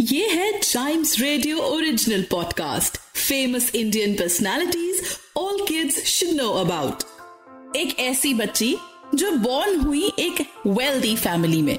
ये 0.00 0.26
है 0.28 0.50
Times 0.52 1.18
Radio 1.20 1.58
original 1.58 2.22
podcast 2.22 2.96
famous 2.96 3.70
Indian 3.74 4.14
personalities 4.14 5.00
all 5.36 5.64
kids 5.66 6.04
should 6.04 6.34
know 6.36 6.48
about 6.54 7.76
एक 7.76 7.98
ऐसी 7.98 8.32
बच्ची 8.34 8.76
जो 9.14 9.30
बॉर्न 9.30 9.80
हुई 9.80 10.12
एक 10.18 10.44
वेल्दी 10.66 11.14
फैमिली 11.16 11.62
में, 11.62 11.78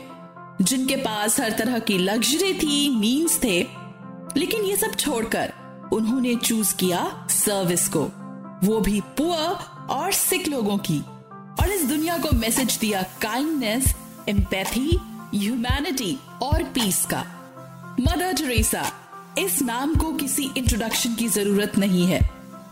जिनके 0.62 0.96
पास 0.96 1.40
हर 1.40 1.52
तरह 1.52 1.80
की 1.80 1.98
लग्जरी 1.98 2.54
थी 2.54 2.90
मीन्स 2.90 3.40
थे, 3.44 3.60
लेकिन 4.38 4.66
ये 4.66 4.78
सब 4.78 4.96
छोड़कर 4.96 5.54
उन्होंने 5.94 6.36
चूज़ 6.36 6.76
किया 6.76 7.28
सर्विस 7.30 7.88
को। 7.88 8.04
वो 8.68 8.80
भी 8.80 9.02
पुअर 9.18 9.88
और 9.94 10.12
सिक 10.14 10.48
लोगों 10.48 10.78
की, 10.78 11.00
और 11.62 11.72
इस 11.72 11.86
दुनिया 11.86 12.18
को 12.18 12.36
मैसेज 12.38 12.78
दिया 12.82 13.04
काइंडनेस 13.22 13.96
एम्पैथी 14.30 14.90
ह्यूमैनिटी 15.36 16.18
और 16.42 16.64
पीस 16.64 17.06
का। 17.06 17.26
मदर 18.00 18.34
टेरेसा 18.34 18.92
इस 19.40 19.62
नाम 19.62 19.96
को 19.96 20.12
किसी 20.14 20.50
इंट्रोडक्शन 20.58 21.16
की 21.16 21.28
ज़रूरत 21.28 21.78
नहीं 21.78 22.06
है। 22.08 22.20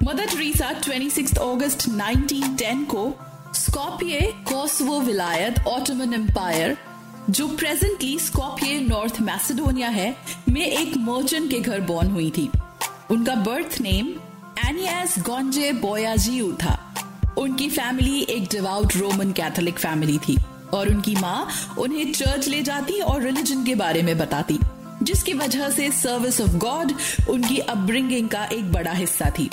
मदर 0.04 0.26
टेरेसा 0.26 0.82
26 0.82 1.38
अगस्त 1.38 1.88
1910 1.90 2.86
को 2.86 3.14
स्कॉपिये 3.54 4.20
कोसवो 4.22 5.00
विलायत 5.02 5.60
ऑटोमन 5.68 6.14
एम्पायर 6.14 6.78
जो 7.30 7.48
प्रेजेंटली 7.48 8.20
स्कॉपिये 8.20 8.80
नॉर्थ 8.80 9.22
मैसेडोनिया 9.22 9.88
है, 9.88 10.18
में 10.50 10.62
एक 10.62 10.98
मर्चेंट 10.98 11.50
के 11.52 11.60
घर 11.60 11.80
बॉर्न 11.82 12.12
हुई 12.12 12.30
थी। 12.30 12.50
उनका 13.12 13.36
बर्थ 13.36 13.82
नेम 13.82 14.14
एनियास 14.68 15.20
गोंजे 15.20 15.72
बोयाजियू 15.72 16.52
था। 16.54 16.96
उनकी 17.38 17.70
फैमिली 17.70 18.22
एक 18.30 18.44
डिवाउट 18.44 18.96
रोमन 18.96 19.32
कैथोलिक 19.32 19.80
फैमिली 19.80 20.18
थी 20.18 20.38
और 20.74 20.90
उनकी 20.90 21.16
माँ 21.16 21.48
उन्हें 21.80 22.14
चर्च 22.14 22.48
ले 22.48 22.62
जाती 22.62 23.02
और 23.02 23.22
रिलीजन 23.22 23.64
के 23.64 23.76
बारे 23.76 24.02
में 24.02 24.18
बताती। 24.18 24.60
जिसकी 25.06 25.34
वजह 25.34 25.70
से 25.70 25.92
सर्विस 25.92 26.42
ऑफ़ 26.42 26.56
गॉड 26.58 26.94
उनकी 27.30 27.58
अपब्रिंगिंग 27.58 28.30
का 28.30 28.46
एक 28.46 28.72
बड़ा 28.72 28.92
हिस्सा 28.92 29.30
थी। 29.40 29.50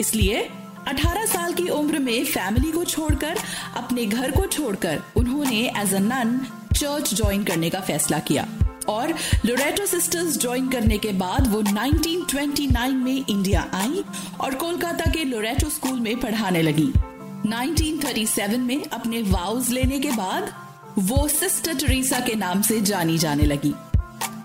इसलिए 0.00 0.48
18 0.88 1.26
साल 1.26 1.52
की 1.54 1.68
उम्र 1.68 1.98
में 1.98 2.24
फैमिली 2.24 2.72
को 2.72 2.84
छोड़कर, 2.84 3.38
अपने 3.76 4.06
घर 4.06 4.30
को 4.30 4.46
छोड़कर 4.46 5.02
उन्होंने 5.16 5.60
as 5.78 5.94
a 5.94 5.98
nun 5.98 6.40
church 6.76 7.14
join 7.14 7.44
करने 7.44 7.70
का 7.70 7.80
फैसला 7.80 8.18
किया। 8.18 8.46
और 8.88 9.14
लोरेटो 9.46 9.86
सिस्टर्स 9.86 10.38
ज्वाइन 10.38 10.68
करने 10.68 10.98
के 10.98 11.12
बाद 11.12 11.46
वो 11.48 11.62
1929 11.62 12.94
में 12.94 13.24
इंडिया 13.30 13.66
आई 13.74 14.04
और 14.40 14.54
कोलकाता 14.54 15.10
के 15.10 15.24
लोरेटो 15.24 15.68
स्कूल 15.68 16.00
में 16.00 16.20
पढ़ाने 16.20 16.62
लगी। 16.62 16.92
1937 17.46 18.58
में 18.58 18.84
अपने 18.90 19.22
वाउज 19.22 19.70
लेने 19.70 19.98
के 19.98 20.10
बाद 20.10 20.52
वो 20.98 21.28
सिस्टर 21.28 21.74
टेरेसा 21.74 22.20
के 22.20 22.34
नाम 22.34 22.62
से 22.62 22.80
जानी 22.80 23.18
जाने 23.18 23.42
लगी। 23.42 23.74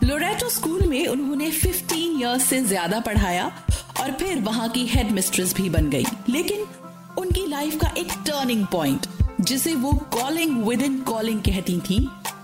लोरेटो 0.06 0.50
स्कूल 0.50 0.82
में 0.88 1.08
उन्होंने 1.08 1.50
15 1.52 1.94
इयर्स 1.94 2.44
से 2.46 2.60
ज़्यादा 2.62 3.00
पढ़ाया 3.00 3.46
और 4.02 4.12
फिर 4.12 4.40
वहाँ 4.40 4.68
की 4.70 4.86
हेड 4.88 5.12
मिस्ट्रेस 5.12 5.54
भी 5.56 5.70
बन 5.70 5.90
गई। 5.90 6.06
लेकिन 6.30 6.66
उनकी 7.18 7.46
लाइफ 7.48 7.78
का 7.82 7.90
एक 7.98 8.12
टर्निंग 8.28 8.66
पॉइंट 8.72 9.08
जिसे 9.42 9.74
वो 9.76 9.92
कॉलिंग 10.14 10.58
विद 10.68 10.82
इन 10.82 11.00
कॉलिंग 11.02 11.40
कहती 11.42 11.80
थी, 11.80 11.98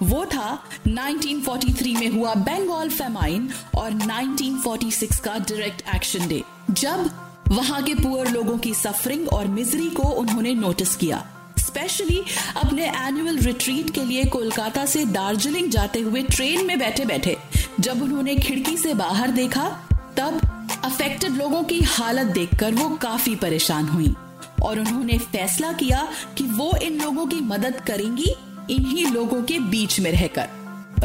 वो 0.03 0.25
था 0.25 0.63
1943 0.87 1.99
में 1.99 2.09
हुआ 2.09 2.33
बंगाल 2.47 2.89
फेमाइन 2.89 3.49
और 3.77 3.91
1946 3.91 5.19
का 5.19 5.37
डायरेक्ट 5.39 5.83
एक्शन 5.95 6.27
डे 6.27 6.41
जब 6.71 7.09
वहाँ 7.49 7.81
के 7.83 7.93
पुअर 7.93 8.31
लोगों 8.31 8.57
की 8.57 8.73
सफरिंग 8.73 9.27
और 9.29 9.47
मिजरी 9.49 9.89
को 9.91 10.09
उन्होंने 10.19 10.53
नोटिस 10.55 10.95
किया। 10.95 11.23
स्पेशली 11.61 12.23
अपने 12.57 12.85
एनुअल 13.07 13.37
रिट्रीट 13.37 13.89
के 13.89 14.03
लिए 14.03 14.23
कोलकाता 14.23 14.85
से 14.85 15.05
दार्जिलिंग 15.05 15.69
जाते 15.69 15.99
हुए 15.99 16.21
ट्रेन 16.21 16.65
में 16.65 16.79
बैठे 16.79 17.05
बैठे। 17.05 17.37
जब 17.79 18.03
उन्होंने 18.03 18.35
खिड़की 18.35 18.77
से 18.77 18.93
बाहर 18.93 19.31
देखा, 19.31 19.69
तब 20.17 20.41
अफेक्टेड 20.83 21.31
लोगों 21.31 21.63
की 21.63 21.79
हालत 21.79 22.27
देखकर 22.27 22.73
वो 22.73 22.89
काफ़ी 22.89 23.35
परेशान 23.35 23.85
हुई। 23.85 24.15
और 24.63 24.79
उन्होंने 24.79 25.17
फैसला 25.17 25.73
किया 25.73 26.07
कि 26.37 26.43
वो 26.43 26.77
इन 26.83 27.01
लोगों 27.01 27.25
की 27.25 27.35
मदद 27.35 27.81
करेंगी, 27.87 28.35
इन्हीं 28.69 29.05
लोगों 29.05 29.43
के 29.43 29.59
बीच 29.59 29.99
में 29.99 30.11
रहकर। 30.11 30.47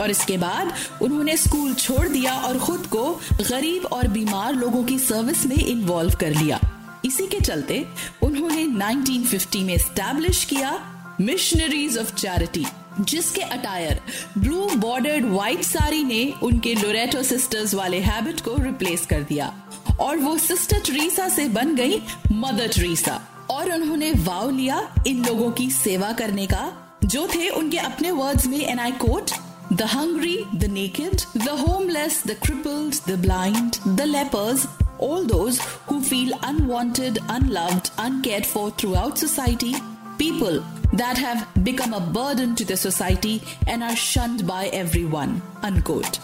और 0.00 0.10
इसके 0.10 0.38
बाद 0.38 0.72
उन्होंने 1.02 1.36
स्कूल 1.36 1.74
छोड़ 1.74 2.08
दिया 2.08 2.34
और 2.34 2.58
खुद 2.58 2.86
को 2.86 3.20
गरीब 3.50 3.86
और 3.86 4.08
बीमार 4.08 4.54
लोगों 4.54 4.84
की 4.84 4.98
सर्विस 4.98 5.46
में 5.46 5.56
इन्वॉल्व 5.56 6.14
कर 6.14 6.30
लिया। 6.30 6.60
इसी 7.06 7.26
के 7.26 7.40
चलते 7.40 7.86
उन्होंने 8.22 8.64
1950 8.66 9.62
में 9.62 9.76
स्टैब्लिश 9.78 10.44
किया 10.44 10.80
मिशनरीज 11.20 11.98
ऑफ़ 11.98 12.14
चैरिटी 12.14 12.66
जिसके 13.00 13.40
attire 13.40 14.00
blue 14.38 14.66
bordered 14.76 15.24
white 15.24 15.62
sari 15.62 16.04
ने 16.04 16.32
उनके 16.42 16.74
लोरेटो 16.74 17.22
सिस्टर्स 17.22 17.74
वाले 17.74 18.00
हैबिट 18.00 18.40
को 18.40 18.54
रिप्लेस 18.62 19.06
कर 19.06 19.22
दिया। 19.22 19.52
और 20.00 20.16
वो 20.16 20.36
सिस्टर 20.38 20.80
ट्रीसा 20.80 21.28
से 21.28 21.48
बन 21.48 21.74
गई 21.76 22.00
मदर 22.32 22.68
ट्रीसा 22.68 23.20
और 23.50 23.72
उन्होंने 23.72 24.12
वाव 24.16 24.50
लिया 24.50 24.94
इन 25.06 25.24
लोगों 25.24 25.50
की 25.50 25.70
सेवा 25.70 26.12
करने 26.12 26.46
का, 26.46 26.72
जो 27.04 27.26
थे 27.26 27.48
उनके 27.48 27.78
अपने 27.78 28.10
वर्ड्स 28.10 28.46
में 28.46 28.58
and 28.58 28.78
I 28.78 28.92
quote 28.92 29.30
the 29.72 29.82
hungry 29.82 30.38
the 30.54 30.64
naked 30.64 31.44
the 31.44 31.48
homeless 31.48 32.22
the 32.26 32.36
crippled 32.42 32.94
the 33.08 33.18
blind 33.18 33.96
the 33.96 34.00
lepers 34.00 34.66
all 34.98 35.24
those 35.24 35.60
who 35.86 36.00
feel 36.02 36.38
unwanted, 36.42 37.18
unloved, 37.28 37.90
uncared 37.98 38.46
for 38.46 38.70
throughout 38.70 39.18
society, 39.18 39.74
people 40.18 40.64
that 40.94 41.18
have 41.18 41.46
become 41.64 41.92
a 41.94 42.00
burden 42.00 42.54
to 42.56 42.64
the 42.64 42.76
society 42.76 43.42
and 43.68 43.82
are 43.82 43.96
shunned 43.96 44.46
by 44.46 44.66
everyone. 44.68 45.42
Unquote. 45.62 46.18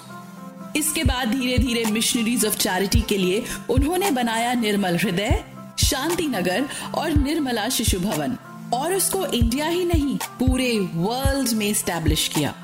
इसके 0.76 1.02
बाद 1.04 1.28
धीरे 1.30 1.56
धीरे 1.58 1.84
missionaries 1.92 2.44
of 2.46 2.56
charity 2.58 3.00
के 3.08 3.18
लिए 3.18 3.44
उन्होंने 3.70 4.10
बनाया 4.10 4.52
निर्मल 4.54 4.96
हृदय 5.02 5.44
शांति 5.78 6.26
नगर 6.26 6.68
और 6.98 7.12
निर्मला 7.16 7.68
शिशु 7.76 7.98
भवन 8.00 8.36
और 8.74 8.94
उसको 8.94 9.24
इंडिया 9.26 9.66
ही 9.68 9.84
नहीं 9.84 10.16
पूरे 10.38 10.78
वर्ल्ड 10.94 11.52
में 11.58 11.72
स्टैब्लिश 11.74 12.26
किया 12.36 12.54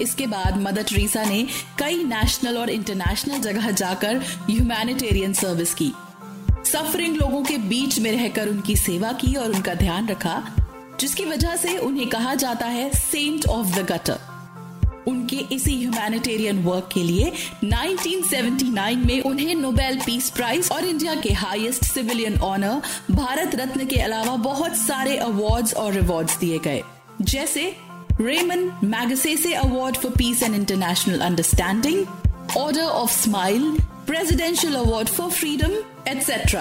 इसके 0.00 0.26
बाद 0.26 0.56
मदर 0.56 0.82
टेरेसा 0.82 1.24
ने 1.24 1.42
कई 1.78 2.04
नेशनल 2.04 2.58
और 2.58 2.70
इंटरनेशनल 2.70 3.38
जगह 3.38 3.70
जाकर 3.70 4.16
ह्यूमैनिटेरियन 4.50 5.32
सर्विस 5.32 5.74
की। 5.74 5.92
सफरिंग 6.64 7.16
लोगों 7.16 7.42
के 7.42 7.58
बीच 7.58 7.98
में 7.98 8.10
रहकर 8.12 8.48
उनकी 8.48 8.76
सेवा 8.76 9.12
की 9.12 9.34
और 9.34 9.50
उनका 9.50 9.74
ध्यान 9.74 10.08
रखा, 10.08 10.42
जिसकी 11.00 11.24
वजह 11.24 11.56
से 11.56 11.76
उन्हें 11.78 12.08
कहा 12.08 12.34
जाता 12.34 12.66
है 12.66 12.90
सेंट 12.90 13.46
ऑफ़ 13.46 13.66
द 13.66 13.86
गटर 13.92 14.18
उनके 15.08 15.36
इसी 15.36 15.78
ह्यूमैनिटेरियन 15.78 16.62
वर्क 16.64 16.88
के 16.94 17.02
लिए 17.02 17.32
1979 17.64 19.04
में 19.06 19.20
उन्हें 19.20 19.54
नोबेल 19.54 19.98
पीस 20.06 20.30
प्राइज 20.30 20.70
और 20.72 20.84
इंडिया 20.84 21.14
के 21.14 21.32
highest 21.32 21.84
civilian 21.84 22.40
honour 22.40 22.82
Bharat 23.10 23.54
Ratna 23.54 23.86
के 23.86 23.96
अलावा 23.96 24.36
बहुत 24.36 24.76
सारे 24.76 25.16
अवार्ड्स 25.16 25.74
और 25.74 25.92
रिवॉर्ड्स 25.92 26.38
दिए 26.38 26.58
गए। 26.58 26.82
जैसे 27.20 27.76
Raymond 28.20 28.70
Magsaysay 28.84 29.50
Award 29.64 29.96
for 29.96 30.10
Peace 30.10 30.42
and 30.42 30.54
International 30.54 31.20
Understanding, 31.20 31.98
Order 32.56 32.84
of 32.84 33.10
Smile, 33.10 33.64
Presidential 34.10 34.76
Award 34.84 35.10
for 35.18 35.28
Freedom, 35.30 35.74
etc. 36.08 36.56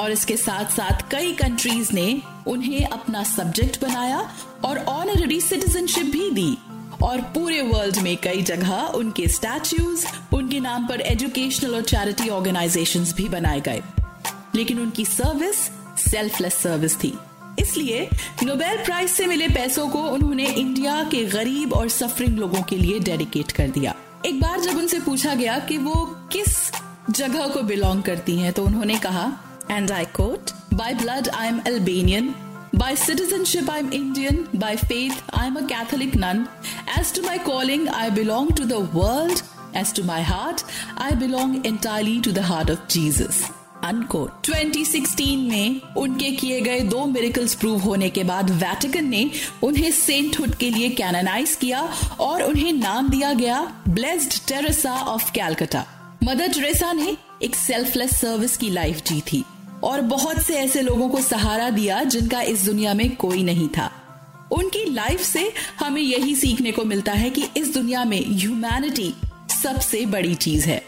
और 0.00 0.10
इसके 0.10 0.36
साथ 0.36 0.64
साथ 0.64 1.10
कई 1.10 1.32
कंट्रीज़ 1.32 1.92
ने 1.92 2.22
उन्हें 2.46 2.86
अपना 2.86 3.22
सब्जेक्ट 3.22 3.84
बनाया 3.84 4.32
और 4.64 4.78
ऑनररी 4.78 5.40
सिटीजनशिप 5.40 6.06
भी 6.06 6.30
दी। 6.30 6.58
और 7.02 7.20
पूरे 7.20 7.62
वर्ल्ड 7.62 7.98
में 7.98 8.16
कई 8.16 8.42
जगह 8.42 8.76
उनके 8.76 9.28
स्टैच्यूज 9.28 10.06
उनके 10.34 10.60
नाम 10.60 10.86
पर 10.86 11.00
एजुकेशनल 11.00 11.74
और 11.74 11.82
चैरिटी 11.82 12.28
ऑर्गेनाइजेशंस 12.28 13.14
भी 13.14 13.28
बनाए 13.28 13.60
गए। 13.60 13.82
लेकिन 14.54 14.80
उनकी 14.80 15.04
सर्विस 15.04 15.56
सेल्फलेस 16.10 16.54
सर्विस 16.54 16.96
थी। 16.96 17.18
इसलिए 17.60 18.08
नोबेल 18.44 18.84
प्राइज 18.84 19.10
से 19.10 19.26
मिले 19.26 19.48
पैसों 19.48 19.88
को 19.88 20.02
उन्होंने 20.08 20.46
इंडिया 20.46 21.02
के 21.10 21.24
गरीब 21.36 21.72
और 21.72 21.88
सफरिंग 21.88 22.38
लोगों 22.38 22.62
के 22.70 22.76
लिए 22.76 22.98
डेडिकेट 23.00 23.52
कर 23.52 23.68
दिया 23.78 23.94
एक 24.26 24.40
बार 24.40 24.60
जब 24.60 24.78
उनसे 24.78 24.98
पूछा 25.00 25.34
गया 25.34 25.58
कि 25.68 25.78
वो 25.78 25.94
किस 26.32 26.56
जगह 27.10 27.46
को 27.48 27.62
बिलोंग 27.62 28.02
करती 28.02 28.38
हैं 28.38 28.52
तो 28.52 28.64
उन्होंने 28.64 28.98
कहा 28.98 29.30
and 29.70 29.92
I 29.92 30.04
quote 30.16 30.50
by 30.74 30.94
blood 30.94 31.28
I 31.28 31.48
am 31.48 31.60
Albanian 31.66 32.34
By 32.72 32.88
citizenship, 32.94 33.68
I'm 33.68 33.86
Indian. 33.92 34.36
By 34.54 34.72
faith, 34.80 35.22
I'm 35.34 35.56
a 35.56 35.62
Catholic 35.66 36.16
nun. 36.16 36.42
As 36.96 37.12
to 37.12 37.22
my 37.22 37.38
calling, 37.46 37.88
I 38.00 38.10
belong 38.18 38.50
to 38.60 38.66
the 38.66 38.80
world 38.96 39.42
As 39.74 39.92
to 39.92 40.02
my 40.02 40.22
heart, 40.22 40.64
I 40.96 41.14
belong 41.14 41.64
entirely 41.64 42.20
to 42.22 42.32
the 42.32 42.42
heart 42.42 42.70
of 42.70 42.86
Jesus. 42.88 43.50
Unquote 43.84 44.46
2016 44.46 45.36
में 45.36 45.80
उनके 45.96 46.30
किए 46.30 46.60
गए 46.60 46.80
दो 46.80 47.06
miracles 47.06 47.54
prove 47.54 47.78
होने 47.78 48.10
के 48.10 48.24
बाद 48.24 48.50
Vatican 48.50 49.04
ने 49.04 49.30
उन्हें 49.62 49.90
सेंटहुड 49.90 50.54
के 50.54 50.70
लिए 50.70 50.88
कैननाइज 50.88 51.56
किया 51.56 51.82
और 52.20 52.42
उन्हें 52.42 52.72
नाम 52.72 53.08
दिया 53.08 53.32
गया 53.32 53.82
blessed 53.88 54.48
Teresa 54.48 54.94
of 54.94 55.32
Calcutta 55.32 55.86
mother 56.24 56.48
Teresa 56.48 56.92
ने 56.92 57.16
एक 57.42 57.56
सेल्फलेस 57.56 58.10
सर्विस 58.10 58.56
की 58.56 58.70
लाइफ 58.70 59.02
जी 59.06 59.20
थी 59.20 59.44
और 59.84 60.00
बहुत 60.00 60.38
से 60.38 60.54
ऐसे 60.54 60.82
लोगों 60.82 61.08
को 61.08 61.20
सहारा 61.20 61.70
दिया 61.70 62.04
जिनका 62.04 62.42
इस 62.42 62.64
दुनिया 62.64 62.94
में 62.94 63.16
कोई 63.16 63.42
नहीं 63.42 63.68
था। 63.68 63.92
उनकी 64.52 64.90
लाइफ 64.90 65.22
से 65.22 65.52
हमें 65.80 66.02
यही 66.02 66.34
सीखने 66.34 66.72
को 66.72 66.84
मिलता 66.84 67.12
है 67.12 67.30
कि 67.30 67.44
इस 67.56 67.74
दुनिया 67.74 68.04
में 68.04 68.24
ह्यूमैनिटी 68.28 69.14
सबसे 69.62 70.06
बड़ी 70.06 70.34
चीज़ 70.34 70.66
है। 70.66 70.87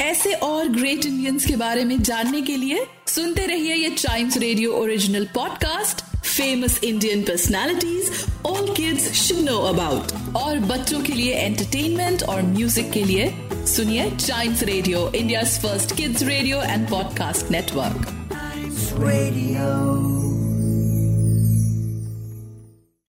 ऐसे 0.00 0.32
और 0.32 0.68
ग्रेट 0.68 1.06
इंडियंस 1.06 1.46
के 1.46 1.56
बारे 1.56 1.84
में 1.84 2.02
जानने 2.02 2.42
के 2.42 2.56
लिए 2.56 2.86
सुनते 3.06 3.46
रहिए 3.46 3.74
ये 3.74 3.90
Chimes 3.90 4.36
radio 4.36 4.72
original 4.72 5.24
podcast 5.34 6.02
famous 6.26 6.80
Indian 6.84 7.22
personalities 7.22 8.10
all 8.46 8.74
kids 8.74 9.12
should 9.22 9.44
know 9.44 9.58
about 9.58 10.12
और 10.36 10.58
बच्चों 10.58 11.00
के 11.00 11.12
लिए 11.12 11.34
एंटरटेनमेंट 11.34 12.22
और 12.22 12.42
म्यूज़िक 12.42 12.90
के 12.90 13.04
लिए 13.04 13.32
सुनिए 13.66 14.10
Chimes 14.16 14.62
radio 14.62 15.10
India 15.14 15.42
first 15.42 15.96
kids 15.96 16.22
radio 16.22 16.62
and 16.62 16.88
podcast 16.88 17.50
network. 17.50 18.08